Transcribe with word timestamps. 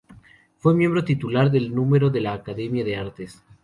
Fue 0.57 0.73
miembro 0.73 1.05
titular 1.05 1.53
y 1.55 1.59
de 1.59 1.69
número 1.69 2.09
de 2.09 2.21
la 2.21 2.33
Academia 2.33 2.83
de 2.83 2.95
Artes. 2.95 3.43